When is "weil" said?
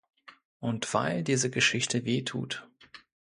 0.95-1.23